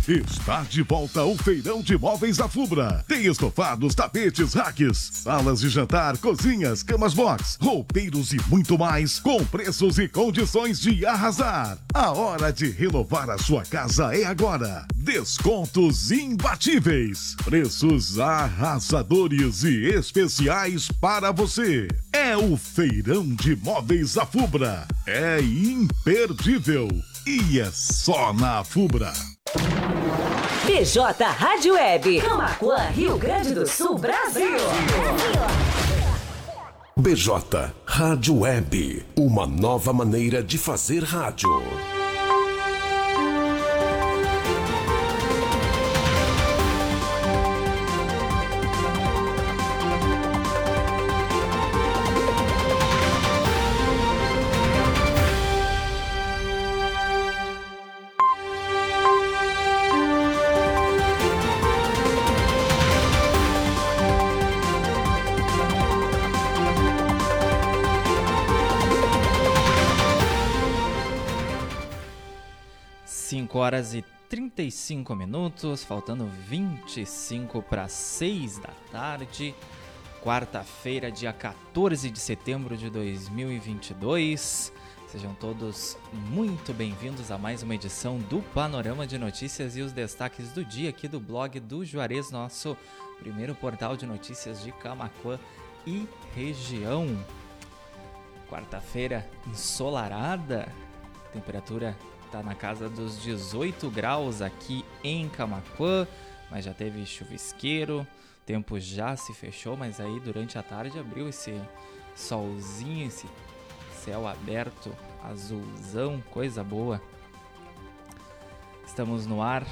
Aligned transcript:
Está 0.07 0.61
de 0.69 0.83
volta 0.83 1.25
o 1.25 1.35
Feirão 1.35 1.81
de 1.81 1.97
Móveis 1.97 2.37
da 2.37 2.47
Fubra. 2.47 3.03
Tem 3.09 3.25
estofados, 3.25 3.95
tapetes, 3.95 4.53
racks, 4.53 4.99
salas 5.15 5.61
de 5.61 5.71
jantar, 5.71 6.19
cozinhas, 6.19 6.83
camas 6.83 7.15
box, 7.15 7.57
roupeiros 7.59 8.35
e 8.35 8.37
muito 8.51 8.77
mais, 8.77 9.19
com 9.19 9.43
preços 9.47 9.99
e 9.99 10.07
condições 10.07 10.79
de 10.79 11.07
arrasar. 11.07 11.79
A 11.95 12.11
hora 12.11 12.53
de 12.53 12.69
renovar 12.69 13.31
a 13.31 13.39
sua 13.39 13.63
casa 13.63 14.15
é 14.15 14.25
agora. 14.25 14.87
Descontos 14.95 16.11
imbatíveis, 16.11 17.35
preços 17.43 18.19
arrasadores 18.19 19.65
e 19.65 19.87
especiais 19.87 20.91
para 21.01 21.33
você. 21.33 21.89
É 22.13 22.37
o 22.37 22.59
Feirão 22.59 23.27
de 23.27 23.57
Móveis 23.57 24.13
da 24.13 24.27
Fubra. 24.27 24.87
É 25.07 25.41
imperdível 25.41 26.89
e 27.27 27.59
é 27.59 27.71
só 27.73 28.35
na 28.35 28.63
Fubra. 28.63 29.15
BJ 30.67 30.99
Rádio 31.23 31.75
Web, 31.75 32.23
Camacuã, 32.23 32.79
Rio 32.89 33.19
Grande 33.19 33.53
do 33.53 33.67
Sul, 33.67 33.99
Brasil. 33.99 34.57
BJ 36.97 37.71
Rádio 37.85 38.41
Web, 38.41 39.05
uma 39.15 39.47
nova 39.47 39.93
maneira 39.93 40.43
de 40.43 40.57
fazer 40.57 41.05
rádio. 41.05 41.51
Horas 73.55 73.95
e 73.95 74.05
35 74.29 75.15
minutos, 75.15 75.83
faltando 75.83 76.27
25 76.47 77.63
para 77.63 77.89
6 77.89 78.59
da 78.59 78.71
tarde. 78.93 79.55
Quarta-feira, 80.23 81.11
dia 81.11 81.33
14 81.33 82.11
de 82.11 82.19
setembro 82.19 82.77
de 82.77 82.91
2022. 82.91 84.71
Sejam 85.09 85.35
todos 85.35 85.97
muito 86.13 86.75
bem-vindos 86.75 87.31
a 87.31 87.39
mais 87.39 87.63
uma 87.63 87.75
edição 87.75 88.19
do 88.19 88.43
Panorama 88.53 89.07
de 89.07 89.17
Notícias 89.17 89.75
e 89.75 89.81
os 89.81 89.93
destaques 89.93 90.51
do 90.53 90.63
dia 90.63 90.91
aqui 90.91 91.09
do 91.09 91.19
blog 91.19 91.59
do 91.61 91.83
Juarez, 91.83 92.31
nosso 92.31 92.77
primeiro 93.21 93.55
portal 93.55 93.97
de 93.97 94.05
notícias 94.05 94.63
de 94.63 94.71
Camacuã 94.71 95.41
e 95.87 96.07
região. 96.35 97.07
Quarta-feira 98.51 99.27
ensolarada, 99.47 100.71
temperatura 101.33 101.97
está 102.35 102.43
na 102.43 102.55
casa 102.57 102.89
dos 102.89 103.23
18 103.23 103.89
graus 103.91 104.43
aqui 104.43 104.85
em 105.05 105.29
Camacuã, 105.29 106.05
mas 106.51 106.65
já 106.65 106.75
teve 106.75 107.07
chuvisqueiro, 107.07 108.01
o 108.01 108.07
tempo 108.45 108.81
já 108.81 109.15
se 109.15 109.33
fechou, 109.33 109.77
mas 109.77 110.01
aí 110.01 110.19
durante 110.19 110.59
a 110.59 110.63
tarde 110.63 110.99
abriu 110.99 111.29
esse 111.29 111.55
solzinho, 112.13 113.07
esse 113.07 113.29
céu 113.93 114.27
aberto, 114.27 114.93
azulzão, 115.23 116.21
coisa 116.33 116.65
boa. 116.65 117.01
Estamos 118.85 119.27
no 119.27 119.41
ar 119.41 119.65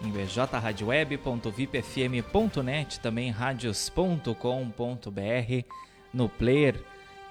em 0.00 0.08
bjradioweb.vipfm.net, 0.08 3.00
também 3.00 3.28
radios.com.br, 3.28 5.66
no 6.14 6.28
player 6.28 6.80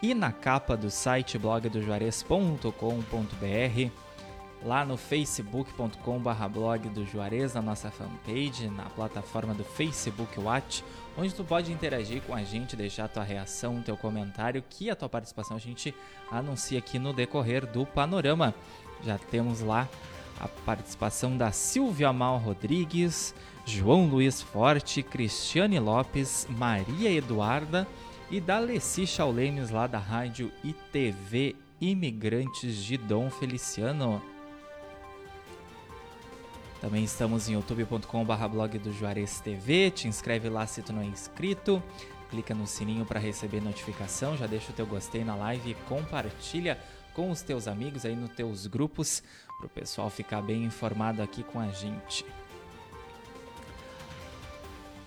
e 0.01 0.13
na 0.13 0.33
capa 0.33 0.75
do 0.75 0.91
site 0.91 1.37
blogdojuarez.com.br 1.37 4.10
lá 4.63 4.85
no 4.85 4.95
facebook.com.br 4.95 6.47
blog 6.51 6.89
do 6.89 7.05
Juarez, 7.05 7.53
na 7.53 7.61
nossa 7.61 7.89
fanpage, 7.89 8.69
na 8.69 8.83
plataforma 8.85 9.53
do 9.53 9.63
Facebook 9.63 10.39
Watch, 10.39 10.83
onde 11.17 11.33
tu 11.33 11.43
pode 11.43 11.71
interagir 11.71 12.21
com 12.21 12.33
a 12.33 12.43
gente, 12.43 12.75
deixar 12.75 13.07
tua 13.07 13.23
reação, 13.23 13.81
teu 13.81 13.97
comentário, 13.97 14.63
que 14.69 14.89
a 14.89 14.95
tua 14.95 15.09
participação 15.09 15.57
a 15.57 15.59
gente 15.59 15.93
anuncia 16.29 16.79
aqui 16.79 16.99
no 16.99 17.13
decorrer 17.13 17.65
do 17.65 17.85
panorama. 17.85 18.53
Já 19.03 19.17
temos 19.17 19.61
lá 19.61 19.89
a 20.39 20.47
participação 20.47 21.37
da 21.37 21.51
Silvia 21.51 22.13
Mal 22.13 22.37
Rodrigues, 22.37 23.33
João 23.65 24.07
Luiz 24.07 24.41
Forte, 24.41 25.03
Cristiane 25.03 25.79
Lopes, 25.79 26.47
Maria 26.49 27.11
Eduarda 27.11 27.87
e 28.29 28.39
da 28.39 28.59
Leci 28.59 29.05
Chaulemes 29.05 29.69
lá 29.69 29.87
da 29.87 29.99
rádio 29.99 30.51
ITV 30.63 31.55
Imigrantes 31.79 32.77
de 32.77 32.97
Dom 32.97 33.29
Feliciano. 33.29 34.30
Também 36.81 37.03
estamos 37.03 37.47
em 37.47 37.53
youtube.com.br 37.53 38.47
blog 38.49 38.79
do 38.79 38.91
Juarez 38.91 39.39
TV. 39.39 39.91
Te 39.91 40.07
inscreve 40.07 40.49
lá 40.49 40.65
se 40.65 40.81
tu 40.81 40.91
não 40.91 41.03
é 41.03 41.05
inscrito. 41.05 41.81
Clica 42.31 42.55
no 42.55 42.65
sininho 42.65 43.05
para 43.05 43.19
receber 43.19 43.61
notificação. 43.61 44.35
Já 44.35 44.47
deixa 44.47 44.71
o 44.71 44.73
teu 44.73 44.87
gostei 44.87 45.23
na 45.23 45.35
live 45.35 45.69
e 45.69 45.75
compartilha 45.87 46.79
com 47.13 47.29
os 47.29 47.43
teus 47.43 47.67
amigos 47.67 48.03
aí 48.03 48.15
nos 48.15 48.31
teus 48.31 48.65
grupos 48.65 49.21
para 49.59 49.67
o 49.67 49.69
pessoal 49.69 50.09
ficar 50.09 50.41
bem 50.41 50.63
informado 50.63 51.21
aqui 51.21 51.43
com 51.43 51.59
a 51.59 51.67
gente. 51.67 52.25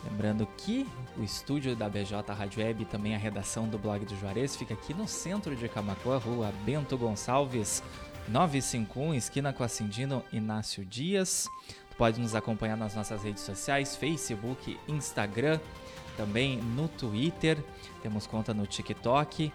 Lembrando 0.04 0.46
que 0.56 0.86
o 1.16 1.24
estúdio 1.24 1.74
da 1.74 1.88
BJ 1.88 2.32
Rádio 2.32 2.62
Web 2.62 2.82
e 2.82 2.86
também 2.86 3.16
a 3.16 3.18
redação 3.18 3.66
do 3.66 3.78
blog 3.78 4.04
do 4.04 4.16
Juarez 4.20 4.54
fica 4.54 4.74
aqui 4.74 4.94
no 4.94 5.08
centro 5.08 5.56
de 5.56 5.68
Camacuã, 5.68 6.18
rua 6.18 6.52
Bento 6.64 6.96
Gonçalves, 6.96 7.82
951, 8.28 9.14
esquina 9.14 9.52
com 9.52 9.62
a 9.62 9.68
Cindino 9.68 10.24
Inácio 10.32 10.84
Dias. 10.84 11.46
Tu 11.90 11.96
pode 11.96 12.20
nos 12.20 12.34
acompanhar 12.34 12.76
nas 12.76 12.94
nossas 12.94 13.22
redes 13.22 13.42
sociais, 13.42 13.96
Facebook, 13.96 14.78
Instagram, 14.88 15.60
também 16.16 16.58
no 16.58 16.88
Twitter, 16.88 17.58
temos 18.02 18.26
conta 18.26 18.54
no 18.54 18.66
TikTok 18.66 19.52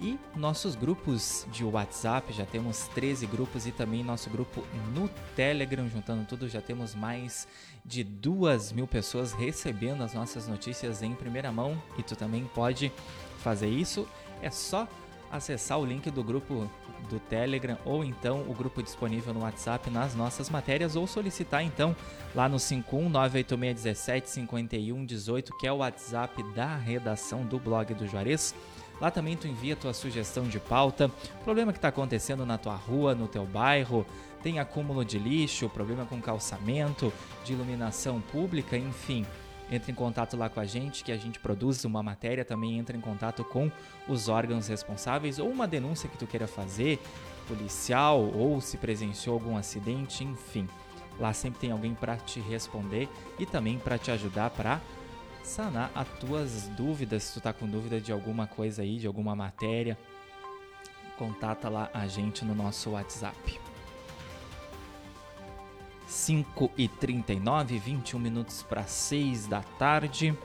e 0.00 0.18
nossos 0.34 0.74
grupos 0.74 1.46
de 1.52 1.64
WhatsApp, 1.64 2.32
já 2.32 2.44
temos 2.44 2.88
13 2.88 3.24
grupos 3.26 3.66
e 3.66 3.72
também 3.72 4.02
nosso 4.02 4.28
grupo 4.28 4.64
no 4.92 5.08
Telegram, 5.36 5.88
juntando 5.88 6.24
tudo, 6.24 6.48
já 6.48 6.60
temos 6.60 6.94
mais 6.94 7.46
de 7.84 8.02
duas 8.02 8.72
mil 8.72 8.86
pessoas 8.86 9.32
recebendo 9.32 10.02
as 10.02 10.12
nossas 10.12 10.48
notícias 10.48 11.02
em 11.02 11.14
primeira 11.14 11.52
mão 11.52 11.80
e 11.96 12.02
tu 12.02 12.16
também 12.16 12.44
pode 12.52 12.92
fazer 13.38 13.68
isso. 13.68 14.08
É 14.42 14.50
só 14.50 14.88
acessar 15.32 15.80
o 15.80 15.84
link 15.84 16.08
do 16.10 16.22
grupo 16.22 16.70
do 17.08 17.18
Telegram 17.18 17.76
ou 17.84 18.04
então 18.04 18.44
o 18.48 18.54
grupo 18.54 18.80
disponível 18.82 19.34
no 19.34 19.40
WhatsApp 19.40 19.90
nas 19.90 20.14
nossas 20.14 20.48
matérias 20.50 20.94
ou 20.94 21.04
solicitar 21.06 21.64
então 21.64 21.96
lá 22.34 22.46
no 22.48 22.58
51986175118, 22.58 25.50
que 25.58 25.66
é 25.66 25.72
o 25.72 25.78
WhatsApp 25.78 26.40
da 26.54 26.76
redação 26.76 27.44
do 27.44 27.58
blog 27.58 27.92
do 27.94 28.06
Juarez. 28.06 28.54
Lá 29.00 29.10
também 29.10 29.36
tu 29.36 29.48
envia 29.48 29.74
tua 29.74 29.92
sugestão 29.92 30.44
de 30.44 30.60
pauta, 30.60 31.10
problema 31.42 31.72
que 31.72 31.78
está 31.78 31.88
acontecendo 31.88 32.46
na 32.46 32.56
tua 32.56 32.76
rua, 32.76 33.16
no 33.16 33.26
teu 33.26 33.44
bairro, 33.44 34.06
tem 34.42 34.58
acúmulo 34.58 35.04
de 35.04 35.18
lixo, 35.18 35.68
problema 35.68 36.04
com 36.04 36.20
calçamento, 36.20 37.12
de 37.44 37.52
iluminação 37.52 38.20
pública, 38.20 38.76
enfim. 38.76 39.24
Entre 39.72 39.90
em 39.90 39.94
contato 39.94 40.36
lá 40.36 40.50
com 40.50 40.60
a 40.60 40.66
gente, 40.66 41.02
que 41.02 41.10
a 41.10 41.16
gente 41.16 41.38
produz 41.38 41.82
uma 41.86 42.02
matéria, 42.02 42.44
também 42.44 42.78
entra 42.78 42.94
em 42.94 43.00
contato 43.00 43.42
com 43.42 43.72
os 44.06 44.28
órgãos 44.28 44.68
responsáveis 44.68 45.38
ou 45.38 45.48
uma 45.48 45.66
denúncia 45.66 46.10
que 46.10 46.18
tu 46.18 46.26
queira 46.26 46.46
fazer, 46.46 47.00
policial 47.48 48.20
ou 48.20 48.60
se 48.60 48.76
presenciou 48.76 49.32
algum 49.32 49.56
acidente, 49.56 50.24
enfim. 50.24 50.68
Lá 51.18 51.32
sempre 51.32 51.58
tem 51.58 51.70
alguém 51.70 51.94
para 51.94 52.18
te 52.18 52.38
responder 52.38 53.08
e 53.38 53.46
também 53.46 53.78
para 53.78 53.96
te 53.96 54.10
ajudar 54.10 54.50
para 54.50 54.78
sanar 55.42 55.90
as 55.94 56.06
tuas 56.20 56.68
dúvidas. 56.76 57.22
Se 57.22 57.34
tu 57.34 57.40
tá 57.40 57.54
com 57.54 57.66
dúvida 57.66 57.98
de 57.98 58.12
alguma 58.12 58.46
coisa 58.46 58.82
aí, 58.82 58.98
de 58.98 59.06
alguma 59.06 59.34
matéria, 59.34 59.96
contata 61.16 61.70
lá 61.70 61.88
a 61.94 62.06
gente 62.06 62.44
no 62.44 62.54
nosso 62.54 62.90
WhatsApp. 62.90 63.71
5 66.12 66.70
e 66.76 66.86
39, 66.86 67.78
21 67.78 68.18
minutos 68.18 68.62
para 68.62 68.84
6 68.84 69.46
da 69.46 69.62
tarde. 69.62 70.36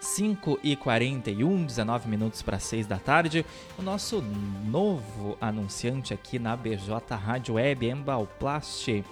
5 0.05 0.61
e 0.63 0.77
41, 0.77 1.65
19 1.65 2.09
minutos 2.09 2.43
para 2.43 2.59
6 2.59 2.87
da 2.87 2.99
tarde. 2.99 3.45
O 3.79 3.83
nosso 3.83 4.23
novo 4.67 5.37
anunciante 5.41 6.13
aqui 6.13 6.39
na 6.39 6.55
BJ 6.55 7.17
Rádio 7.17 7.55
Web, 7.55 7.89
Embalplast. 7.89 9.03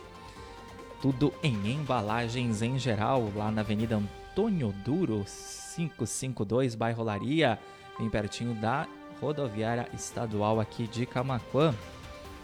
Tudo 1.02 1.34
em 1.42 1.72
embalagens 1.72 2.62
em 2.62 2.78
geral, 2.78 3.32
lá 3.34 3.50
na 3.50 3.62
Avenida 3.62 3.96
Antônio 3.96 4.72
Duro, 4.84 5.24
552, 5.74 6.76
bairro 6.76 7.02
Laria, 7.02 7.58
bem 7.98 8.08
pertinho 8.08 8.54
da 8.54 8.86
rodoviária 9.20 9.88
estadual 9.92 10.60
aqui 10.60 10.86
de 10.86 11.04
Camaquã. 11.04 11.74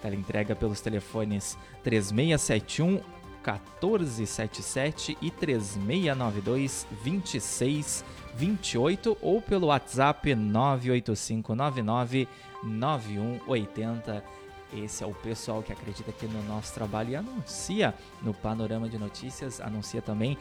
Ela 0.02 0.16
entrega 0.16 0.56
pelos 0.56 0.80
telefones 0.80 1.56
3671 1.84 3.00
1477 3.40 5.16
e 5.22 5.30
3692 5.30 6.84
26 7.04 8.04
28 8.34 9.16
ou 9.22 9.40
pelo 9.40 9.68
WhatsApp 9.68 10.34
98599 10.34 12.26
9180. 12.64 14.37
Esse 14.72 15.02
é 15.02 15.06
o 15.06 15.14
pessoal 15.14 15.62
que 15.62 15.72
acredita 15.72 16.10
aqui 16.10 16.26
no 16.26 16.42
nosso 16.42 16.74
trabalho 16.74 17.10
e 17.10 17.16
anuncia 17.16 17.94
no 18.22 18.34
Panorama 18.34 18.88
de 18.88 18.98
Notícias, 18.98 19.60
anuncia 19.60 20.02
também 20.02 20.36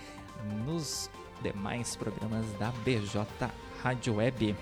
nos 0.65 1.09
demais 1.41 1.95
programas 1.95 2.45
da 2.59 2.71
BJ 2.83 3.25
Rádio 3.81 4.15
Web. 4.15 4.55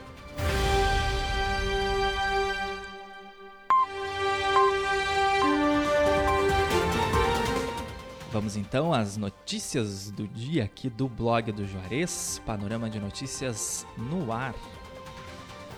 Vamos 8.32 8.58
então 8.58 8.94
às 8.94 9.16
notícias 9.16 10.12
do 10.12 10.28
dia 10.28 10.66
aqui 10.66 10.90
do 10.90 11.08
blog 11.08 11.54
do 11.54 11.66
Juarez, 11.66 12.42
panorama 12.46 12.90
de 12.90 13.00
notícias 13.00 13.88
no 13.98 14.32
ar. 14.32 14.54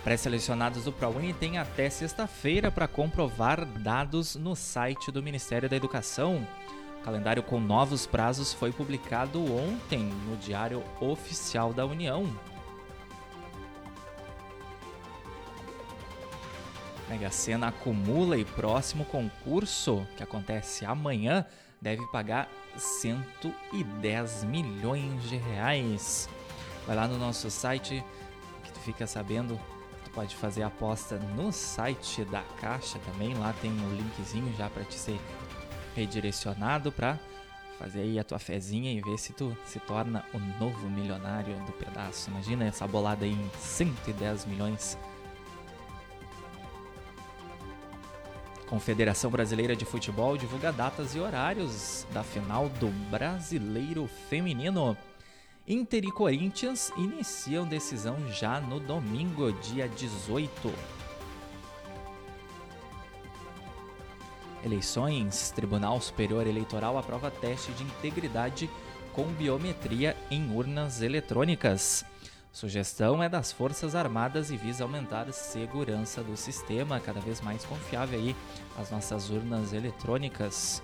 Pré-selecionados 0.04 0.86
do 0.86 0.92
ProUni 0.92 1.34
têm 1.34 1.58
até 1.58 1.90
sexta-feira 1.90 2.72
para 2.72 2.88
comprovar 2.88 3.66
dados 3.66 4.36
no 4.36 4.56
site 4.56 5.12
do 5.12 5.22
Ministério 5.22 5.70
da 5.70 5.76
Educação. 5.76 6.48
O 7.02 7.04
calendário 7.04 7.44
com 7.44 7.60
novos 7.60 8.06
prazos 8.06 8.54
foi 8.54 8.72
publicado 8.72 9.44
ontem 9.54 10.04
no 10.28 10.38
Diário 10.38 10.84
Oficial 11.02 11.74
da 11.74 11.86
União. 11.86 12.26
Mega 17.10 17.32
Sena 17.32 17.70
acumula 17.70 18.38
e 18.38 18.44
próximo 18.44 19.06
concurso, 19.06 20.06
que 20.18 20.24
acontece 20.24 20.86
amanhã, 20.86 21.46
deve 21.82 22.06
pagar 22.08 22.50
110 22.76 24.44
milhões 24.44 25.24
de 25.24 25.38
reais. 25.38 26.30
Vai 26.86 26.96
lá 26.96 27.08
no 27.08 27.18
nosso 27.18 27.50
site 27.50 28.04
que 28.64 28.72
tu 28.72 28.80
fica 28.82 29.08
sabendo, 29.08 29.58
pode 30.18 30.36
fazer 30.36 30.64
a 30.64 30.68
aposta 30.68 31.20
no 31.36 31.52
site 31.52 32.26
da 32.26 32.42
Caixa 32.60 32.98
também, 33.06 33.36
lá 33.36 33.54
tem 33.62 33.70
o 33.70 33.84
um 33.84 33.94
linkzinho 33.94 34.52
já 34.58 34.68
para 34.68 34.84
te 34.84 34.96
ser 34.96 35.20
redirecionado 35.96 36.92
para 36.92 37.20
fazer 37.78 38.00
aí 38.02 38.18
a 38.18 38.24
tua 38.24 38.40
fezinha 38.40 38.92
e 38.92 39.00
ver 39.00 39.20
se 39.20 39.32
tu 39.32 39.56
se 39.64 39.80
torna 39.80 40.26
o 40.34 40.40
novo 40.60 40.90
milionário 40.90 41.56
do 41.68 41.72
pedaço. 41.72 42.32
Imagina 42.32 42.66
essa 42.66 42.88
bolada 42.88 43.26
aí 43.26 43.32
em 43.32 43.52
110 43.60 44.46
milhões 44.48 44.98
Confederação 48.68 49.30
Brasileira 49.30 49.76
de 49.76 49.86
Futebol 49.86 50.36
divulga 50.36 50.74
datas 50.74 51.14
e 51.14 51.20
horários 51.20 52.08
da 52.12 52.24
final 52.24 52.68
do 52.68 52.88
Brasileiro 53.10 54.10
Feminino. 54.30 54.98
Inter 55.70 56.06
e 56.06 56.12
Corinthians 56.14 56.94
iniciam 56.96 57.68
decisão 57.68 58.16
já 58.32 58.62
no 58.62 58.80
domingo, 58.80 59.52
dia 59.52 59.90
18. 59.90 60.74
Eleições, 64.64 65.52
Tribunal 65.52 66.00
Superior 66.00 66.48
Eleitoral 66.48 66.98
aprova 66.98 67.30
teste 67.30 67.74
de 67.74 67.84
integridade 67.84 68.70
com 69.12 69.26
biometria 69.26 70.16
em 70.32 70.56
urnas 70.56 71.02
eletrônicas. 71.02 72.06
Sugestão 72.50 73.22
é 73.22 73.28
das 73.28 73.52
Forças 73.52 73.94
Armadas 73.94 74.50
e 74.52 74.56
visa 74.56 74.86
aumentar 74.86 75.28
a 75.28 75.34
segurança 75.34 76.24
do 76.24 76.38
sistema, 76.38 77.02
cada 77.02 77.20
vez 77.20 77.42
mais 77.42 77.66
confiável 77.66 78.18
aí 78.18 78.34
as 78.78 78.90
nossas 78.90 79.30
urnas 79.30 79.74
eletrônicas. 79.74 80.82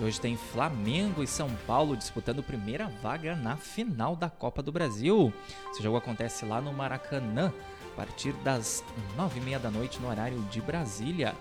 E 0.00 0.02
hoje 0.02 0.18
tem 0.18 0.34
Flamengo 0.34 1.22
e 1.22 1.26
São 1.26 1.50
Paulo 1.66 1.94
disputando 1.94 2.42
primeira 2.42 2.88
vaga 3.02 3.36
na 3.36 3.58
final 3.58 4.16
da 4.16 4.30
Copa 4.30 4.62
do 4.62 4.72
Brasil. 4.72 5.30
Esse 5.70 5.82
jogo 5.82 5.98
acontece 5.98 6.46
lá 6.46 6.58
no 6.58 6.72
Maracanã, 6.72 7.52
a 7.92 7.96
partir 7.96 8.32
das 8.42 8.82
nove 9.14 9.40
e 9.40 9.42
meia 9.42 9.58
da 9.58 9.70
noite 9.70 10.00
no 10.00 10.08
horário 10.08 10.40
de 10.44 10.58
Brasília. 10.62 11.34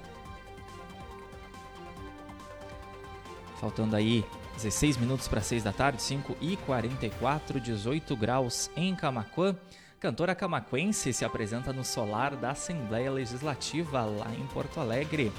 Faltando 3.61 3.95
aí 3.95 4.25
16 4.55 4.97
minutos 4.97 5.29
para 5.29 5.39
6 5.39 5.63
da 5.63 5.71
tarde, 5.71 6.01
5 6.01 6.35
e 6.41 6.57
44, 6.57 7.61
18 7.61 8.13
graus 8.17 8.69
em 8.75 8.93
Camacuã. 8.93 9.55
Cantora 10.01 10.35
camaquense 10.35 11.13
se 11.13 11.23
apresenta 11.23 11.71
no 11.71 11.85
solar 11.85 12.35
da 12.35 12.51
Assembleia 12.51 13.09
Legislativa 13.09 14.03
lá 14.03 14.27
em 14.37 14.45
Porto 14.47 14.81
Alegre. 14.81 15.31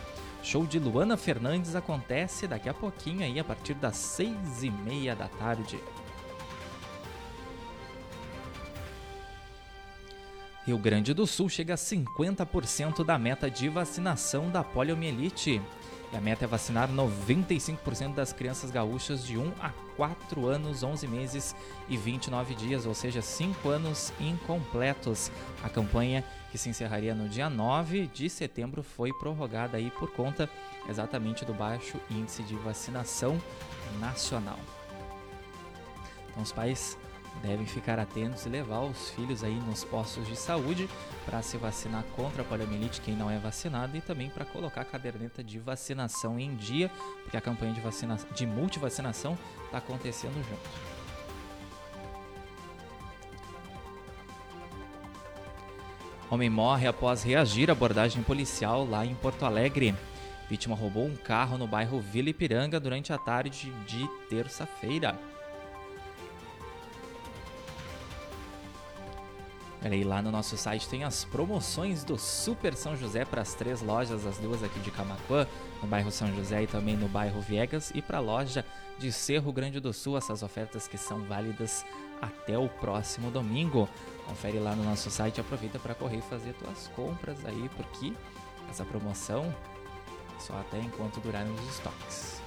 Show 0.42 0.66
de 0.66 0.78
Luana 0.78 1.16
Fernandes 1.16 1.76
acontece 1.76 2.46
daqui 2.46 2.68
a 2.68 2.74
pouquinho 2.74 3.22
aí, 3.22 3.38
a 3.38 3.44
partir 3.44 3.74
das 3.74 3.96
6 3.96 4.62
e 4.62 4.70
meia 4.70 5.14
da 5.14 5.28
tarde. 5.28 5.78
Rio 10.66 10.78
Grande 10.78 11.12
do 11.12 11.26
Sul 11.26 11.48
chega 11.48 11.74
a 11.74 11.76
50% 11.76 13.04
da 13.04 13.18
meta 13.18 13.50
de 13.50 13.68
vacinação 13.68 14.50
da 14.50 14.62
poliomielite. 14.62 15.60
E 16.12 16.16
a 16.16 16.20
meta 16.20 16.44
é 16.44 16.48
vacinar 16.48 16.88
95% 16.90 18.14
das 18.14 18.32
crianças 18.32 18.70
gaúchas 18.70 19.24
de 19.24 19.38
1 19.38 19.52
a 19.60 19.70
4 19.96 20.46
anos, 20.46 20.82
11 20.82 21.06
meses 21.06 21.54
e 21.88 21.96
29 21.96 22.54
dias, 22.54 22.84
ou 22.84 22.94
seja, 22.94 23.22
5 23.22 23.68
anos 23.68 24.12
incompletos. 24.20 25.30
A 25.62 25.68
campanha 25.68 26.24
que 26.50 26.58
se 26.58 26.68
encerraria 26.68 27.14
no 27.14 27.28
dia 27.28 27.48
9 27.48 28.08
de 28.08 28.28
setembro 28.28 28.82
foi 28.82 29.12
prorrogada 29.12 29.76
aí 29.76 29.90
por 29.90 30.10
conta 30.12 30.48
exatamente 30.88 31.44
do 31.44 31.54
baixo 31.54 31.98
índice 32.10 32.42
de 32.42 32.54
vacinação 32.56 33.40
nacional. 34.00 34.58
Então 36.30 36.42
os 36.42 36.52
pais 36.52 36.98
devem 37.42 37.66
ficar 37.66 37.98
atentos 37.98 38.44
e 38.44 38.48
levar 38.48 38.80
os 38.80 39.10
filhos 39.10 39.42
aí 39.42 39.54
nos 39.60 39.84
postos 39.84 40.26
de 40.26 40.36
saúde 40.36 40.88
para 41.24 41.40
se 41.42 41.56
vacinar 41.56 42.04
contra 42.16 42.42
a 42.42 42.44
poliomielite 42.44 43.00
quem 43.00 43.14
não 43.14 43.30
é 43.30 43.38
vacinado 43.38 43.96
e 43.96 44.00
também 44.00 44.28
para 44.28 44.44
colocar 44.44 44.82
a 44.82 44.84
caderneta 44.84 45.42
de 45.42 45.58
vacinação 45.58 46.38
em 46.38 46.54
dia, 46.54 46.90
porque 47.22 47.36
a 47.36 47.40
campanha 47.40 47.72
de, 47.72 47.80
vacina... 47.80 48.18
de 48.34 48.46
multivacinação 48.46 49.38
está 49.66 49.78
acontecendo 49.78 50.34
junto. 50.34 50.99
Homem 56.30 56.48
morre 56.48 56.86
após 56.86 57.24
reagir 57.24 57.70
à 57.70 57.72
abordagem 57.72 58.22
policial 58.22 58.86
lá 58.88 59.04
em 59.04 59.16
Porto 59.16 59.44
Alegre. 59.44 59.92
Vítima 60.48 60.76
roubou 60.76 61.04
um 61.04 61.16
carro 61.16 61.58
no 61.58 61.66
bairro 61.66 62.00
Vila 62.00 62.30
Ipiranga 62.30 62.78
durante 62.78 63.12
a 63.12 63.18
tarde 63.18 63.72
de 63.84 64.08
terça-feira. 64.28 65.18
Olha 69.82 69.94
aí, 69.94 70.04
lá 70.04 70.20
no 70.20 70.30
nosso 70.30 70.58
site 70.58 70.86
tem 70.88 71.04
as 71.04 71.24
promoções 71.24 72.04
do 72.04 72.18
Super 72.18 72.74
São 72.74 72.94
José 72.94 73.24
para 73.24 73.40
as 73.40 73.54
três 73.54 73.80
lojas, 73.80 74.26
as 74.26 74.36
duas 74.36 74.62
aqui 74.62 74.78
de 74.80 74.90
Camacuã, 74.90 75.46
no 75.80 75.88
bairro 75.88 76.10
São 76.10 76.28
José 76.34 76.64
e 76.64 76.66
também 76.66 76.98
no 76.98 77.08
bairro 77.08 77.40
Viegas, 77.40 77.90
e 77.94 78.02
para 78.02 78.18
a 78.18 78.20
loja 78.20 78.62
de 78.98 79.10
Cerro 79.10 79.50
Grande 79.50 79.80
do 79.80 79.90
Sul, 79.94 80.18
essas 80.18 80.42
ofertas 80.42 80.86
que 80.86 80.98
são 80.98 81.22
válidas 81.22 81.86
até 82.20 82.58
o 82.58 82.68
próximo 82.68 83.30
domingo. 83.30 83.88
Confere 84.26 84.58
lá 84.58 84.76
no 84.76 84.84
nosso 84.84 85.10
site, 85.10 85.40
aproveita 85.40 85.78
para 85.78 85.94
correr 85.94 86.20
fazer 86.20 86.52
tuas 86.52 86.88
compras 86.88 87.42
aí, 87.46 87.70
porque 87.74 88.12
essa 88.68 88.84
promoção 88.84 89.54
só 90.38 90.58
até 90.58 90.78
enquanto 90.78 91.20
durarem 91.20 91.52
os 91.54 91.74
estoques. 91.74 92.39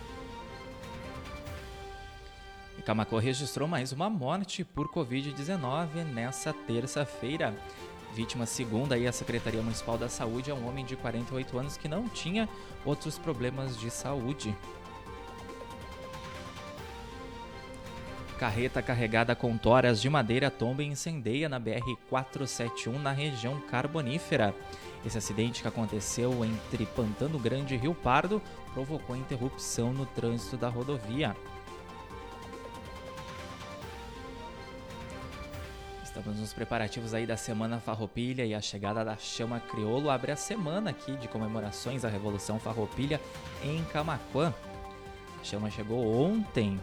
Camacô 2.86 3.18
registrou 3.18 3.66
mais 3.66 3.94
uma 3.94 4.10
morte 4.10 4.66
por 4.66 4.90
Covid-19 4.90 6.04
nessa 6.14 6.52
terça-feira. 6.52 7.56
Vítima 8.14 8.46
segunda 8.46 8.96
aí 8.96 9.08
a 9.08 9.12
Secretaria 9.14 9.62
Municipal 9.62 9.98
da 9.98 10.10
Saúde 10.10 10.52
é 10.52 10.54
um 10.54 10.68
homem 10.68 10.84
de 10.84 10.98
48 10.98 11.58
anos 11.58 11.78
que 11.78 11.88
não 11.88 12.10
tinha 12.10 12.48
outros 12.84 13.18
problemas 13.18 13.80
de 13.80 13.90
saúde. 13.90 14.54
Carreta 18.38 18.82
carregada 18.82 19.34
com 19.34 19.58
toras 19.58 20.02
de 20.02 20.10
madeira 20.10 20.52
tomba 20.52 20.84
e 20.84 20.88
incendeia 20.88 21.48
na 21.48 21.62
BR-471 21.62 23.02
na 23.02 23.14
região 23.14 23.62
carbonífera. 23.62 24.54
Esse 25.06 25.18
acidente 25.18 25.62
que 25.62 25.68
aconteceu 25.70 26.44
entre 26.44 26.86
Pantano 26.88 27.40
Grande 27.40 27.76
e 27.76 27.78
Rio 27.78 27.96
Pardo 27.96 28.42
provocou 28.74 29.16
interrupção 29.16 29.94
no 29.94 30.06
trânsito 30.06 30.58
da 30.58 30.68
rodovia. 30.68 31.34
Estamos 36.16 36.40
nos 36.40 36.54
preparativos 36.54 37.12
aí 37.16 37.26
da 37.26 37.36
Semana 37.36 37.80
Farroupilha 37.80 38.46
e 38.46 38.54
a 38.54 38.62
chegada 38.62 39.04
da 39.04 39.18
Chama 39.18 39.60
Criolo 39.60 40.12
abre 40.12 40.32
a 40.32 40.36
semana 40.36 40.92
aqui 40.92 41.18
de 41.18 41.28
comemorações 41.28 42.04
da 42.04 42.08
Revolução 42.08 42.60
Farroupilha 42.60 43.20
em 43.64 43.84
Camaquã. 43.86 44.54
A 45.42 45.44
Chama 45.44 45.72
chegou 45.72 46.16
ontem, 46.16 46.80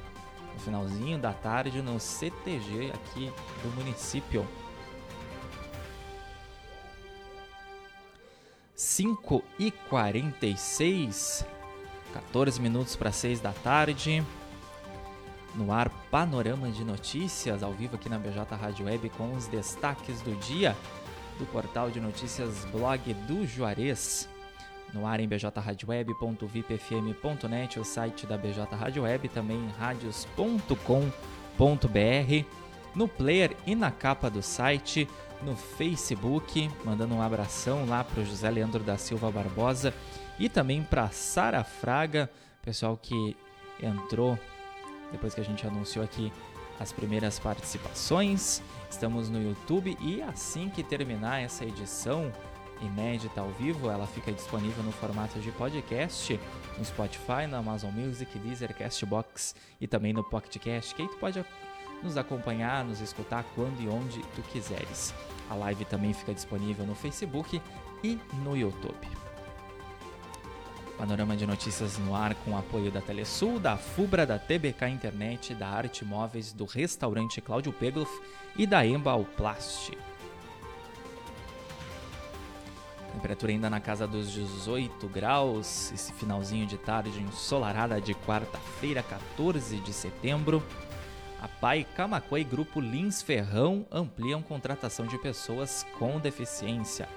no 0.53 0.59
finalzinho 0.59 1.17
da 1.17 1.33
tarde, 1.33 1.81
no 1.81 2.01
CTG 2.01 2.91
aqui 2.93 3.33
do 3.63 3.69
município. 3.77 4.45
5 8.75 9.45
e 9.61 9.71
46, 9.71 11.47
14 12.13 12.61
minutos 12.61 12.97
para 12.97 13.13
6 13.13 13.39
da 13.39 13.53
tarde. 13.53 14.25
No 15.55 15.73
ar, 15.73 15.89
panorama 16.11 16.71
de 16.71 16.85
notícias 16.85 17.63
ao 17.63 17.73
vivo 17.73 17.95
aqui 17.97 18.09
na 18.09 18.19
BJ 18.19 18.55
Rádio 18.55 18.87
Web 18.87 19.11
com 19.11 19.33
os 19.33 19.47
destaques 19.49 20.23
do 20.23 20.35
dia 20.41 20.75
do 21.39 21.45
portal 21.47 21.91
de 21.91 22.01
notícias 22.01 22.65
blog 22.67 23.13
do 23.27 23.45
Juarez. 23.47 24.29
No 24.93 25.07
ar 25.07 25.21
em 25.21 25.29
bjradioweb.vipfm.net, 25.29 27.81
o 27.81 27.85
site 27.85 28.27
da 28.27 28.37
BJ 28.37 28.77
Rádio 28.77 29.05
Web, 29.05 29.29
também 29.29 29.69
radios.com.br, 29.79 30.75
no 32.95 33.09
player 33.09 33.57
e 33.67 33.75
na 33.75 33.91
capa 33.91 34.29
do 34.29 34.43
site, 34.43 35.09
no 35.43 35.57
Facebook, 35.57 36.71
mandando 36.85 37.15
um 37.15 37.23
abração 37.23 37.87
lá 37.87 38.05
para 38.05 38.21
o 38.21 38.27
José 38.27 38.51
Leandro 38.51 38.83
da 38.83 38.99
Silva 38.99 39.31
Barbosa 39.31 39.95
e 40.39 40.47
também 40.49 40.83
para 40.83 41.09
Sara 41.11 41.65
Fraga, 41.65 42.31
pessoal 42.63 42.97
que 42.97 43.37
entrou 43.83 44.39
depois 45.11 45.35
que 45.35 45.41
a 45.41 45.45
gente 45.45 45.67
anunciou 45.67 46.05
aqui 46.05 46.33
as 46.79 46.93
primeiras 46.93 47.39
participações. 47.39 48.63
Estamos 48.91 49.29
no 49.29 49.43
YouTube 49.43 49.97
e 50.01 50.23
assim 50.23 50.69
que 50.69 50.83
terminar 50.83 51.43
essa 51.43 51.65
edição 51.65 52.33
inédita 52.83 53.41
ao 53.41 53.51
vivo, 53.51 53.91
ela 53.91 54.07
fica 54.07 54.33
disponível 54.33 54.83
no 54.83 54.93
formato 54.93 55.39
de 55.39 55.53
podcast 55.53 56.41
no 56.79 56.85
Spotify, 56.85 57.47
na 57.49 57.59
Amazon 57.59 57.93
Music, 57.93 58.39
Deezer, 58.39 58.75
Castbox 58.75 59.55
e 59.81 59.87
também 59.87 60.13
no 60.13 60.25
PocketCast, 60.25 60.95
que 60.95 61.03
aí 61.03 61.09
tu 61.09 61.17
pode 61.19 61.45
nos 62.03 62.17
acompanhar, 62.17 62.85
nos 62.85 63.01
escutar 63.01 63.45
quando 63.55 63.81
e 63.83 63.89
onde 63.89 64.21
tu 64.35 64.43
quiseres. 64.51 65.15
A 65.51 65.55
live 65.55 65.85
também 65.85 66.15
fica 66.15 66.33
disponível 66.33 66.87
no 66.87 66.95
Facebook 66.95 67.61
e 68.03 68.19
no 68.43 68.57
YouTube. 68.57 69.30
Panorama 71.01 71.35
de 71.35 71.47
notícias 71.47 71.97
no 71.97 72.15
ar 72.15 72.35
com 72.35 72.59
apoio 72.59 72.93
da 72.93 73.01
Telesul, 73.01 73.59
da 73.59 73.75
Fubra, 73.75 74.27
da 74.27 74.39
TBK 74.39 74.87
Internet, 74.87 75.55
da 75.55 75.67
Arte 75.67 76.05
Móveis, 76.05 76.53
do 76.53 76.67
restaurante 76.67 77.41
Cláudio 77.41 77.73
Pegloff 77.73 78.13
e 78.55 78.67
da 78.67 78.85
Embalplast. 78.85 79.97
Temperatura 83.15 83.51
ainda 83.51 83.71
na 83.71 83.81
casa 83.81 84.07
dos 84.07 84.31
18 84.31 85.09
graus, 85.09 85.91
esse 85.91 86.13
finalzinho 86.13 86.67
de 86.67 86.77
tarde 86.77 87.19
ensolarada 87.19 87.99
de 87.99 88.15
quarta-feira, 88.15 89.03
14 89.03 89.79
de 89.79 89.95
setembro. 89.95 90.63
A 91.41 91.49
PAI 91.49 91.87
Camacuã 91.97 92.39
e 92.39 92.45
Grupo 92.45 92.79
Lins 92.79 93.23
Ferrão 93.23 93.87
ampliam 93.91 94.43
contratação 94.43 95.07
de 95.07 95.17
pessoas 95.17 95.87
com 95.99 96.21
deficiência. 96.21 97.09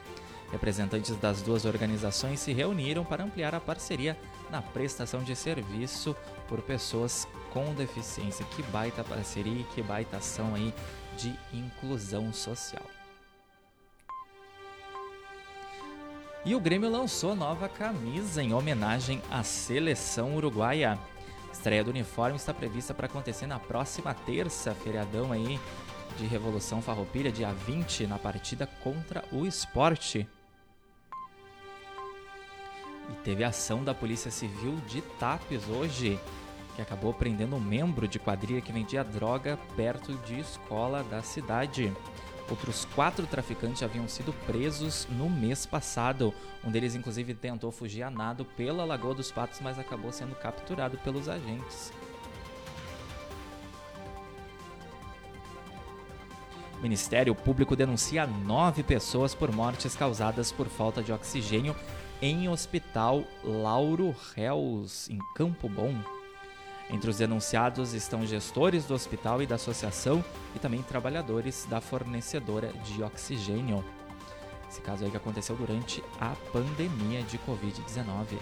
Representantes 0.54 1.16
das 1.16 1.42
duas 1.42 1.66
organizações 1.66 2.40
se 2.40 2.54
reuniram 2.54 3.04
para 3.04 3.24
ampliar 3.24 3.56
a 3.56 3.60
parceria 3.60 4.16
na 4.52 4.62
prestação 4.62 5.24
de 5.24 5.36
serviço 5.36 6.16
por 6.48 6.62
pessoas 6.62 7.28
com 7.52 7.74
deficiência. 7.74 8.46
Que 8.46 8.62
baita 8.62 9.04
parceria 9.04 9.62
e 9.62 9.64
que 9.64 9.82
baita 9.82 10.18
ação 10.18 10.54
aí 10.54 10.72
de 11.18 11.36
inclusão 11.52 12.32
social. 12.32 12.86
E 16.46 16.54
o 16.54 16.60
Grêmio 16.60 16.92
lançou 16.92 17.36
nova 17.36 17.68
camisa 17.68 18.44
em 18.44 18.54
homenagem 18.54 19.24
à 19.32 19.42
seleção 19.42 20.36
uruguaia. 20.36 21.00
Estreia 21.52 21.84
do 21.84 21.90
uniforme 21.90 22.36
está 22.36 22.54
prevista 22.54 22.94
para 22.94 23.08
acontecer 23.08 23.48
na 23.48 23.58
próxima 23.58 24.14
terça, 24.14 24.76
feriadão 24.76 25.32
aí 25.32 25.60
de 26.16 26.28
Revolução 26.28 26.80
Farroupilha, 26.80 27.32
dia 27.32 27.52
20, 27.52 28.06
na 28.06 28.20
partida 28.20 28.68
contra 28.84 29.24
o 29.32 29.48
Esporte. 29.48 30.30
E 33.10 33.14
teve 33.24 33.44
ação 33.44 33.84
da 33.84 33.94
Polícia 33.94 34.32
Civil 34.32 34.76
de 34.88 35.02
Tapes 35.20 35.68
hoje, 35.68 36.20
que 36.76 36.82
acabou 36.82 37.14
prendendo 37.14 37.56
um 37.56 37.60
membro 37.60 38.08
de 38.08 38.20
quadrilha 38.20 38.62
que 38.62 38.72
vendia 38.72 39.04
droga 39.04 39.60
perto 39.76 40.14
de 40.26 40.40
escola 40.40 41.04
da 41.04 41.22
cidade. 41.22 41.94
Outros 42.50 42.86
quatro 42.94 43.26
traficantes 43.26 43.84
haviam 43.84 44.08
sido 44.08 44.34
presos 44.46 45.08
no 45.10 45.30
mês 45.30 45.66
passado. 45.66 46.34
Um 46.64 46.70
deles, 46.70 46.94
inclusive, 46.94 47.34
tentou 47.34 47.72
fugir 47.72 48.04
a 48.04 48.10
nado 48.10 48.44
pela 48.44 48.86
Lagoa 48.86 49.16
dos 49.16 49.32
Patos, 49.32 49.60
mas 49.62 49.80
acabou 49.80 50.12
sendo 50.12 50.36
capturado 50.36 50.98
pelos 51.00 51.30
agentes. 51.30 51.92
Ministério 56.82 57.34
Público 57.34 57.78
denuncia 57.78 58.28
nove 58.28 58.84
pessoas 58.84 59.34
por 59.34 59.50
mortes 59.54 59.96
causadas 59.96 60.52
por 60.52 60.68
falta 60.68 61.02
de 61.02 61.14
oxigênio 61.14 61.74
em 62.24 62.48
Hospital 62.48 63.25
Lauro 63.44 64.15
Reus, 64.34 65.10
em 65.10 65.20
Campo 65.36 65.68
Bom. 65.68 65.94
Entre 66.89 67.10
os 67.10 67.18
denunciados 67.18 67.94
estão 67.94 68.25
gestores 68.25 68.86
do 68.86 68.94
hospital 68.94 69.42
e 69.42 69.46
da 69.46 69.56
associação 69.56 70.24
e 70.56 70.60
também 70.60 70.82
trabalhadores 70.82 71.68
da 71.70 71.82
fornecedora 71.82 72.72
de 72.86 73.03
oxigênio. 73.03 73.84
Esse 74.70 74.80
caso 74.80 75.03
aí 75.03 75.12
que 75.12 75.18
aconteceu 75.18 75.58
durante 75.58 76.01
a 76.18 76.34
pandemia 76.53 77.24
de 77.24 77.38
Covid-19. 77.39 78.39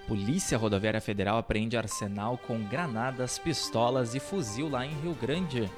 Polícia 0.06 0.58
Rodoviária 0.58 1.00
Federal 1.00 1.38
apreende 1.38 1.76
arsenal 1.76 2.36
com 2.36 2.62
granadas, 2.62 3.38
pistolas 3.38 4.14
e 4.14 4.20
fuzil 4.20 4.68
lá 4.68 4.84
em 4.84 4.92
Rio 5.00 5.14
Grande. 5.14 5.70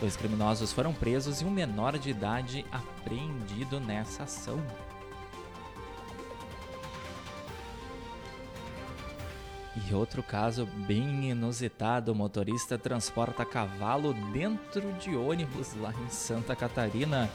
Dois 0.00 0.16
criminosos 0.16 0.72
foram 0.72 0.94
presos 0.94 1.42
e 1.42 1.44
um 1.44 1.50
menor 1.50 1.98
de 1.98 2.08
idade 2.08 2.64
apreendido 2.72 3.78
nessa 3.78 4.22
ação. 4.22 4.58
E 9.88 9.94
outro 9.94 10.22
caso 10.22 10.66
bem 10.66 11.30
inusitado: 11.30 12.12
o 12.12 12.14
motorista 12.14 12.78
transporta 12.78 13.44
cavalo 13.44 14.14
dentro 14.32 14.92
de 14.94 15.14
ônibus 15.14 15.74
lá 15.74 15.92
em 15.92 16.08
Santa 16.08 16.56
Catarina. 16.56 17.30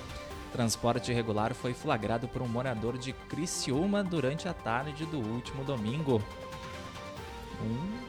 Transporte 0.56 1.12
irregular 1.12 1.54
foi 1.54 1.74
flagrado 1.74 2.30
por 2.30 2.41
um 2.41 2.48
morador 2.48 2.98
de 2.98 3.12
Criciúma 3.12 4.02
durante 4.02 4.48
a 4.48 4.54
tarde 4.54 5.06
do 5.06 5.20
último 5.20 5.65
domingo. 5.65 6.24
Um 7.62 8.00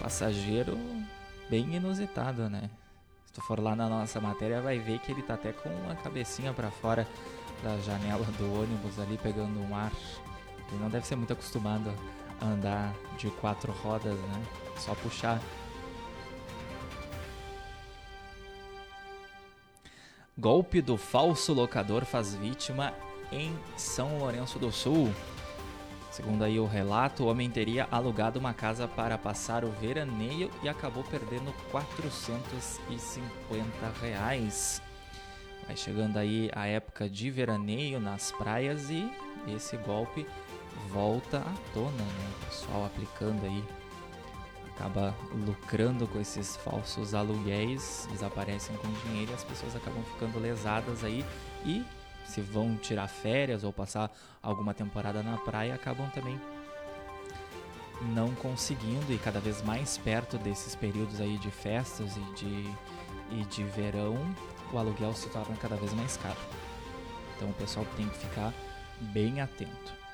passageiro 0.00 0.78
bem 1.50 1.74
inusitado, 1.74 2.48
né? 2.48 2.70
Se 3.26 3.34
tu 3.34 3.42
for 3.42 3.60
lá 3.60 3.76
na 3.76 3.90
nossa 3.90 4.18
matéria, 4.22 4.62
vai 4.62 4.78
ver 4.78 5.00
que 5.00 5.12
ele 5.12 5.20
tá 5.20 5.34
até 5.34 5.52
com 5.52 5.68
a 5.90 5.94
cabecinha 5.96 6.50
para 6.54 6.70
fora 6.70 7.06
da 7.62 7.76
janela 7.80 8.24
do 8.38 8.58
ônibus 8.58 8.98
ali 8.98 9.18
pegando 9.18 9.60
um 9.60 9.76
ar. 9.76 9.92
Ele 10.72 10.80
não 10.80 10.88
deve 10.88 11.06
ser 11.06 11.16
muito 11.16 11.34
acostumado 11.34 11.92
a 12.40 12.46
andar 12.46 12.94
de 13.18 13.28
quatro 13.32 13.70
rodas, 13.84 14.18
né? 14.18 14.42
Só 14.78 14.94
puxar 14.94 15.42
Golpe 20.38 20.82
do 20.82 20.98
falso 20.98 21.54
locador 21.54 22.04
faz 22.04 22.34
vítima 22.34 22.92
em 23.32 23.58
São 23.74 24.18
Lourenço 24.18 24.58
do 24.58 24.70
Sul. 24.70 25.10
Segundo 26.10 26.44
aí 26.44 26.60
o 26.60 26.66
relato, 26.66 27.24
o 27.24 27.28
homem 27.28 27.48
teria 27.48 27.88
alugado 27.90 28.38
uma 28.38 28.52
casa 28.52 28.86
para 28.86 29.16
passar 29.16 29.64
o 29.64 29.70
veraneio 29.70 30.50
e 30.62 30.68
acabou 30.68 31.02
perdendo 31.04 31.54
450 31.70 32.90
reais. 34.02 34.82
Vai 35.66 35.74
chegando 35.74 36.18
aí 36.18 36.50
a 36.54 36.66
época 36.66 37.08
de 37.08 37.30
veraneio 37.30 37.98
nas 37.98 38.30
praias 38.32 38.90
e 38.90 39.10
esse 39.48 39.78
golpe 39.78 40.26
volta 40.90 41.38
à 41.38 41.54
tona, 41.72 41.90
né? 41.90 42.30
O 42.42 42.44
pessoal 42.44 42.84
aplicando 42.84 43.42
aí 43.46 43.64
acaba 44.76 45.14
lucrando 45.46 46.06
com 46.06 46.20
esses 46.20 46.54
falsos 46.56 47.14
aluguéis, 47.14 48.06
desaparecem 48.12 48.76
com 48.76 48.88
dinheiro 49.08 49.32
e 49.32 49.34
as 49.34 49.42
pessoas 49.42 49.74
acabam 49.74 50.04
ficando 50.04 50.38
lesadas 50.38 51.02
aí 51.02 51.24
e 51.64 51.82
se 52.26 52.42
vão 52.42 52.76
tirar 52.76 53.08
férias 53.08 53.64
ou 53.64 53.72
passar 53.72 54.14
alguma 54.42 54.74
temporada 54.74 55.22
na 55.22 55.38
praia, 55.38 55.74
acabam 55.74 56.08
também 56.10 56.38
não 58.14 58.34
conseguindo 58.34 59.10
e 59.10 59.18
cada 59.18 59.40
vez 59.40 59.62
mais 59.62 59.96
perto 59.96 60.36
desses 60.36 60.74
períodos 60.74 61.20
aí 61.20 61.38
de 61.38 61.50
festas 61.50 62.14
e 62.16 62.34
de, 62.34 62.74
e 63.30 63.44
de 63.46 63.64
verão, 63.64 64.18
o 64.72 64.78
aluguel 64.78 65.14
se 65.14 65.30
torna 65.30 65.56
cada 65.56 65.76
vez 65.76 65.94
mais 65.94 66.16
caro. 66.18 66.36
Então 67.36 67.48
o 67.48 67.54
pessoal 67.54 67.86
tem 67.96 68.06
que 68.08 68.18
ficar 68.18 68.52
bem 69.00 69.40
atento. 69.40 70.05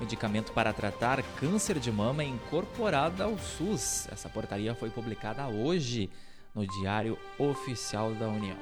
Medicamento 0.00 0.52
para 0.52 0.72
tratar 0.72 1.22
câncer 1.38 1.78
de 1.78 1.90
mama 1.92 2.22
é 2.22 2.26
incorporado 2.26 3.22
ao 3.22 3.38
SUS. 3.38 4.08
Essa 4.10 4.28
portaria 4.28 4.74
foi 4.74 4.90
publicada 4.90 5.46
hoje 5.46 6.10
no 6.54 6.66
Diário 6.66 7.18
Oficial 7.38 8.14
da 8.14 8.28
União. 8.28 8.56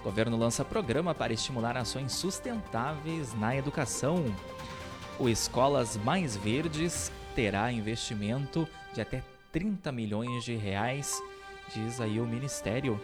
O 0.00 0.02
governo 0.04 0.36
lança 0.36 0.64
programa 0.64 1.14
para 1.14 1.32
estimular 1.32 1.76
ações 1.76 2.12
sustentáveis 2.12 3.34
na 3.34 3.56
educação. 3.56 4.24
O 5.18 5.28
Escolas 5.28 5.96
Mais 5.96 6.36
Verdes 6.36 7.10
terá 7.34 7.72
investimento 7.72 8.68
de 8.94 9.00
até 9.00 9.22
30 9.52 9.90
milhões 9.90 10.44
de 10.44 10.54
reais, 10.54 11.20
diz 11.74 12.00
aí 12.00 12.20
o 12.20 12.26
Ministério 12.26 13.00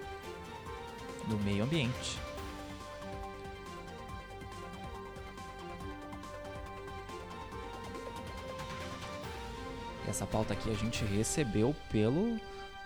do 1.27 1.37
Meio 1.39 1.65
Ambiente. 1.65 2.24
Essa 10.15 10.27
pauta 10.27 10.53
aqui 10.53 10.71
a 10.71 10.75
gente 10.75 11.05
recebeu 11.05 11.75
pelo 11.91 12.39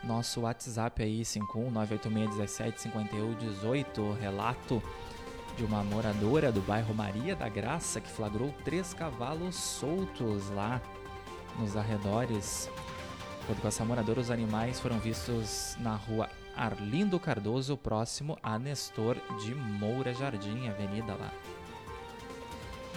nosso 0.02 0.40
WhatsApp 0.40 1.02
aí, 1.02 1.20
51986175118, 1.20 4.18
relato 4.18 4.82
de 5.54 5.62
uma 5.62 5.84
moradora 5.84 6.50
do 6.50 6.62
bairro 6.62 6.94
Maria 6.94 7.36
da 7.36 7.46
Graça 7.46 8.00
que 8.00 8.08
flagrou 8.08 8.54
três 8.64 8.94
cavalos 8.94 9.56
soltos 9.56 10.48
lá 10.48 10.80
nos 11.58 11.76
arredores. 11.76 12.70
Quando 13.44 13.60
com 13.60 13.68
essa 13.68 13.84
moradora, 13.84 14.20
os 14.20 14.30
animais 14.30 14.80
foram 14.80 14.98
vistos 14.98 15.76
na 15.80 15.96
rua 15.96 16.30
Arlindo 16.56 17.20
Cardoso, 17.20 17.76
próximo 17.76 18.38
a 18.42 18.58
Nestor 18.58 19.18
de 19.44 19.54
Moura 19.54 20.14
Jardim, 20.14 20.66
avenida 20.66 21.12
lá. 21.12 21.30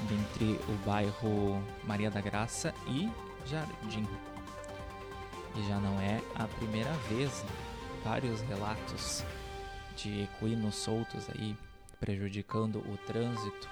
Entre 0.10 0.58
o 0.72 0.78
bairro 0.86 1.62
Maria 1.84 2.10
da 2.10 2.22
Graça 2.22 2.74
e 2.88 3.10
Jardim. 3.46 4.08
E 5.56 5.68
já 5.68 5.80
não 5.80 6.00
é 6.00 6.22
a 6.36 6.48
primeira 6.48 6.92
vez, 7.10 7.44
né? 7.44 7.50
vários 8.04 8.42
relatos 8.42 9.24
de 9.96 10.24
equinos 10.24 10.76
soltos 10.76 11.30
aí 11.30 11.56
prejudicando 12.00 12.78
o 12.78 12.98
trânsito, 13.06 13.70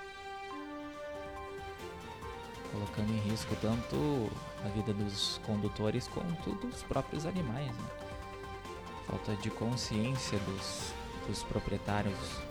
colocando 2.72 3.12
em 3.12 3.20
risco 3.30 3.56
tanto 3.60 4.30
a 4.64 4.68
vida 4.70 4.94
dos 4.94 5.40
condutores 5.46 6.08
quanto 6.08 6.52
dos 6.66 6.84
próprios 6.84 7.26
animais. 7.26 7.76
Né? 7.76 7.90
Falta 9.08 9.36
de 9.38 9.50
consciência 9.50 10.38
dos, 10.40 10.94
dos 11.28 11.44
proprietários. 11.44 12.49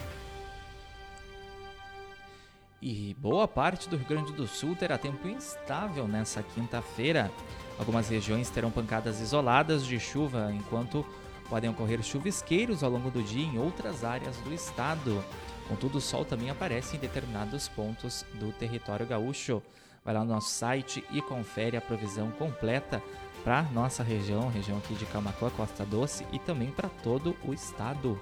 E 2.81 3.13
boa 3.15 3.49
parte 3.49 3.89
do 3.89 3.97
Rio 3.97 4.07
Grande 4.07 4.33
do 4.33 4.47
Sul 4.47 4.77
terá 4.77 4.97
tempo 4.97 5.27
instável 5.27 6.07
nessa 6.07 6.45
quinta-feira. 6.45 7.29
Algumas 7.77 8.09
regiões 8.09 8.51
terão 8.51 8.71
pancadas 8.71 9.21
isoladas 9.21 9.85
de 9.85 9.99
chuva, 9.99 10.53
enquanto 10.53 11.05
podem 11.49 11.69
ocorrer 11.71 12.01
chuvisqueiros 12.03 12.85
ao 12.85 12.91
longo 12.91 13.11
do 13.11 13.21
dia 13.21 13.45
em 13.45 13.59
outras 13.59 14.05
áreas 14.05 14.37
do 14.39 14.55
estado. 14.55 15.25
Contudo, 15.69 15.99
o 15.99 16.01
sol 16.01 16.25
também 16.25 16.51
aparece 16.51 16.97
em 16.97 17.01
determinados 17.01 17.67
pontos 17.67 18.25
do 18.35 18.53
território 18.53 19.07
gaúcho. 19.07 19.61
Vai 20.05 20.15
lá 20.15 20.21
no 20.21 20.33
nosso 20.33 20.51
site 20.51 21.05
e 21.11 21.21
confere 21.21 21.77
a 21.77 21.81
provisão 21.81 22.31
completa 22.31 23.03
para 23.43 23.63
nossa 23.65 24.05
região, 24.05 24.49
região 24.49 24.79
aqui 24.79 24.95
de 24.95 25.05
Camacuã, 25.07 25.51
Costa 25.51 25.85
Doce 25.85 26.25
e 26.33 26.39
também 26.39 26.71
para 26.71 26.89
todo 26.89 27.37
o 27.45 27.53
estado. 27.53 28.21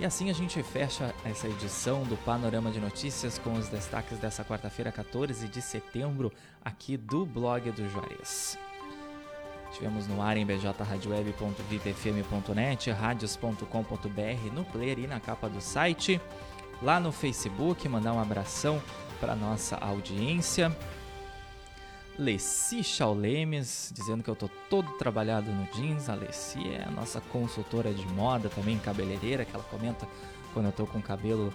E 0.00 0.04
assim 0.04 0.30
a 0.30 0.32
gente 0.32 0.62
fecha 0.62 1.12
essa 1.24 1.48
edição 1.48 2.04
do 2.04 2.16
Panorama 2.18 2.70
de 2.70 2.78
Notícias 2.78 3.36
com 3.36 3.54
os 3.54 3.68
destaques 3.68 4.16
dessa 4.18 4.44
quarta-feira, 4.44 4.92
14 4.92 5.48
de 5.48 5.60
setembro, 5.60 6.32
aqui 6.64 6.96
do 6.96 7.26
blog 7.26 7.68
do 7.72 7.88
Juarez. 7.88 8.56
Estivemos 9.72 10.06
no 10.06 10.22
ar 10.22 10.36
em 10.36 10.46
bjradioweb.vipfm.net, 10.46 12.92
radios.com.br, 12.92 14.54
no 14.54 14.64
player 14.64 15.00
e 15.00 15.08
na 15.08 15.18
capa 15.18 15.48
do 15.48 15.60
site, 15.60 16.20
lá 16.80 17.00
no 17.00 17.10
Facebook, 17.10 17.88
mandar 17.88 18.12
um 18.12 18.20
abração 18.20 18.80
para 19.18 19.34
nossa 19.34 19.74
audiência. 19.78 20.70
Leci 22.18 22.82
Chaulemes, 22.82 23.92
dizendo 23.94 24.24
que 24.24 24.28
eu 24.28 24.34
tô 24.34 24.48
todo 24.68 24.90
trabalhado 24.92 25.52
no 25.52 25.64
jeans. 25.72 26.08
A 26.08 26.14
Leci 26.14 26.58
é 26.68 26.84
a 26.84 26.90
nossa 26.90 27.20
consultora 27.20 27.94
de 27.94 28.06
moda, 28.08 28.48
também 28.48 28.78
cabeleireira, 28.78 29.44
que 29.44 29.54
ela 29.54 29.64
comenta 29.64 30.06
quando 30.52 30.66
eu 30.66 30.72
tô 30.72 30.86
com 30.86 30.98
o 30.98 31.02
cabelo 31.02 31.54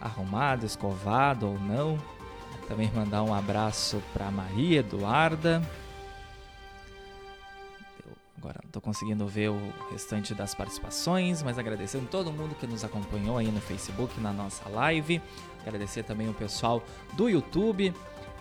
arrumado, 0.00 0.64
escovado 0.64 1.46
ou 1.46 1.58
não. 1.58 1.98
Também 2.66 2.90
mandar 2.94 3.22
um 3.22 3.34
abraço 3.34 4.02
para 4.12 4.30
Maria 4.30 4.80
Eduarda, 4.80 5.62
Agora 8.38 8.60
não 8.62 8.68
estou 8.68 8.80
conseguindo 8.80 9.26
ver 9.26 9.50
o 9.50 9.58
restante 9.90 10.32
das 10.32 10.54
participações, 10.54 11.42
mas 11.42 11.58
agradecendo 11.58 12.06
todo 12.06 12.32
mundo 12.32 12.54
que 12.54 12.68
nos 12.68 12.84
acompanhou 12.84 13.36
aí 13.36 13.50
no 13.50 13.60
Facebook, 13.60 14.18
na 14.20 14.32
nossa 14.32 14.68
live. 14.68 15.20
Agradecer 15.60 16.04
também 16.04 16.28
o 16.28 16.34
pessoal 16.34 16.82
do 17.14 17.28
YouTube. 17.28 17.92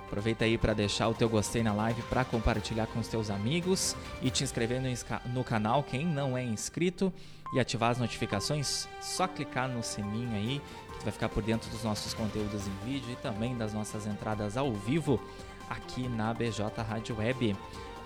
Aproveita 0.08 0.46
aí 0.46 0.58
para 0.58 0.74
deixar 0.74 1.10
o 1.10 1.14
teu 1.14 1.28
gostei 1.28 1.62
na 1.62 1.74
live, 1.74 2.02
para 2.04 2.24
compartilhar 2.24 2.88
com 2.88 3.00
os 3.00 3.10
teus 3.10 3.30
amigos 3.30 3.94
e 4.22 4.30
te 4.30 4.42
inscrever 4.42 4.82
no, 4.82 4.88
no 5.34 5.44
canal, 5.44 5.84
quem 5.84 6.06
não 6.06 6.38
é 6.38 6.44
inscrito, 6.44 7.12
e 7.54 7.60
ativar 7.60 7.92
as 7.92 7.98
notificações. 7.98 8.88
Só 9.02 9.28
clicar 9.28 9.68
no 9.68 9.84
sininho 9.84 10.34
aí, 10.34 10.62
que 10.94 11.00
tu 11.00 11.04
vai 11.04 11.12
ficar 11.12 11.28
por 11.28 11.44
dentro 11.44 11.70
dos 11.70 11.84
nossos 11.84 12.14
conteúdos 12.14 12.66
em 12.68 12.86
vídeo 12.86 13.12
e 13.12 13.16
também 13.18 13.58
das 13.58 13.74
nossas 13.74 14.08
entradas 14.08 14.56
ao 14.56 14.74
vivo 14.74 15.22
aqui 15.70 16.08
na 16.08 16.34
BJ 16.34 16.64
Rádio 16.82 17.18
Web. 17.18 17.56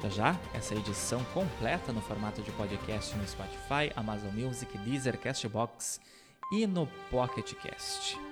Já 0.02 0.10
já, 0.10 0.36
essa 0.56 0.74
edição 0.74 1.24
completa 1.26 1.94
no 1.94 2.02
formato 2.02 2.42
de 2.42 2.52
podcast 2.52 3.16
no 3.16 3.28
Spotify, 3.28 3.92
Amazon 3.96 4.34
Music, 4.34 4.76
Deezer, 4.80 5.20
Castbox 5.20 6.02
e 6.52 6.66
no 6.66 6.88
Pocket 7.12 7.54
Cast. 7.54 8.31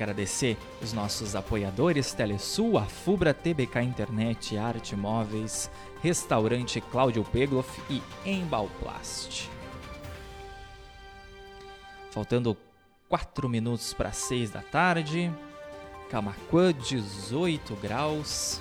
Agradecer 0.00 0.56
os 0.80 0.94
nossos 0.94 1.36
apoiadores 1.36 2.14
Telesul, 2.14 2.78
Afubra, 2.78 3.34
TBK 3.34 3.82
Internet, 3.82 4.56
Arte 4.56 4.96
Móveis, 4.96 5.70
Restaurante 6.02 6.80
Cláudio 6.80 7.22
Pegloff 7.22 7.82
e 7.90 8.02
Embalplast. 8.24 9.50
Faltando 12.10 12.56
4 13.10 13.46
minutos 13.46 13.92
para 13.92 14.10
6 14.10 14.48
da 14.50 14.62
tarde, 14.62 15.30
Camacuã 16.08 16.72
18 16.72 17.76
graus. 17.76 18.58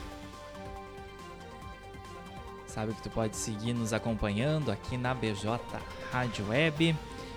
Sabe 2.67 2.93
que 2.93 3.01
tu 3.01 3.09
pode 3.09 3.37
seguir 3.37 3.71
nos 3.71 3.93
acompanhando 3.93 4.73
aqui 4.73 4.97
na 4.97 5.13
BJ 5.13 5.57
Rádio 6.11 6.49
Web 6.49 6.93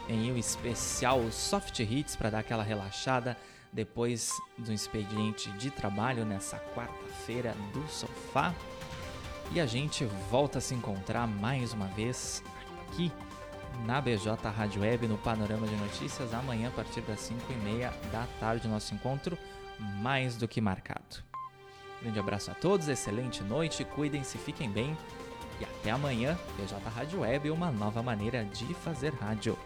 em 0.09 0.33
o 0.33 0.37
especial 0.37 1.23
Soft 1.31 1.79
Hits 1.79 2.17
para 2.17 2.31
dar 2.31 2.41
aquela 2.41 2.65
relaxada 2.65 3.39
depois 3.73 4.31
do 4.59 4.73
expediente 4.73 5.51
de 5.53 5.71
trabalho 5.71 6.25
nessa 6.25 6.59
quarta-feira 6.75 7.55
do 7.73 7.87
sofá. 7.89 8.55
E 9.53 9.61
a 9.61 9.67
gente 9.67 10.05
volta 10.31 10.59
a 10.59 10.61
se 10.61 10.75
encontrar 10.75 11.27
mais 11.27 11.73
uma 11.73 11.87
vez 11.89 12.43
aqui 12.89 13.11
na 13.87 14.01
BJ 14.01 14.29
Rádio 14.51 14.83
Web 14.83 15.09
no 15.09 15.19
Panorama 15.19 15.67
de 15.67 15.75
Notícias 15.77 16.33
amanhã 16.35 16.69
a 16.69 16.73
partir 16.73 17.01
das 17.03 17.21
5 17.21 17.41
e 17.51 17.57
meia 17.57 17.93
da 18.11 18.27
tarde 18.39 18.69
nosso 18.69 18.95
encontro 18.95 19.37
mais 19.79 20.37
do 20.37 20.47
que 20.47 20.61
marcado. 20.61 21.23
Grande 22.01 22.19
abraço 22.19 22.51
a 22.51 22.55
todos, 22.55 22.89
excelente 22.89 23.43
noite, 23.43 23.85
cuidem-se, 23.85 24.37
fiquem 24.37 24.71
bem 24.71 24.97
e 25.61 25.65
até 25.65 25.91
amanhã, 25.91 26.37
PJ 26.57 26.89
Rádio 26.89 27.21
Web, 27.21 27.51
uma 27.51 27.71
nova 27.71 28.03
maneira 28.03 28.45
de 28.45 28.75
fazer 28.75 29.13
rádio. 29.15 29.57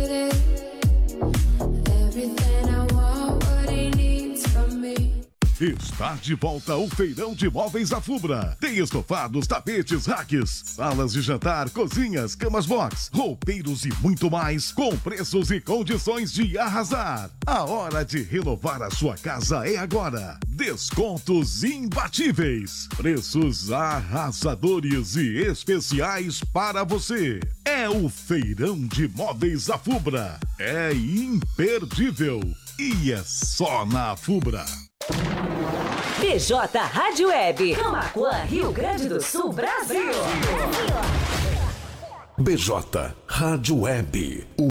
Está 5.61 6.15
de 6.15 6.33
volta 6.33 6.75
o 6.75 6.89
Feirão 6.89 7.35
de 7.35 7.47
Móveis 7.47 7.89
da 7.89 8.01
Fubra. 8.01 8.57
Tem 8.59 8.79
estofados, 8.79 9.45
tapetes, 9.45 10.07
racks, 10.07 10.63
salas 10.65 11.13
de 11.13 11.21
jantar, 11.21 11.69
cozinhas, 11.69 12.33
camas 12.33 12.65
box, 12.65 13.11
roupeiros 13.13 13.85
e 13.85 13.93
muito 14.01 14.31
mais, 14.31 14.71
com 14.71 14.97
preços 14.97 15.51
e 15.51 15.61
condições 15.61 16.33
de 16.33 16.57
arrasar. 16.57 17.29
A 17.45 17.63
hora 17.65 18.03
de 18.03 18.23
renovar 18.23 18.81
a 18.81 18.89
sua 18.89 19.15
casa 19.15 19.67
é 19.69 19.77
agora. 19.77 20.39
Descontos 20.47 21.63
imbatíveis, 21.63 22.87
preços 22.97 23.71
arrasadores 23.71 25.15
e 25.15 25.37
especiais 25.37 26.41
para 26.51 26.83
você. 26.83 27.39
É 27.63 27.87
o 27.87 28.09
Feirão 28.09 28.87
de 28.87 29.07
Móveis 29.07 29.67
da 29.67 29.77
Fubra. 29.77 30.39
É 30.57 30.91
imperdível 30.93 32.41
e 32.79 33.11
é 33.11 33.21
só 33.23 33.85
na 33.85 34.17
Fubra. 34.17 34.65
BJ 36.19 36.53
Rádio 36.93 37.27
Web, 37.27 37.75
Camacuã, 37.75 38.45
Rio 38.49 38.71
Grande 38.71 39.09
do 39.09 39.21
Sul, 39.21 39.51
Brasil. 39.51 40.13
BJ 42.37 43.13
Rádio 43.27 43.81
Web. 43.81 44.47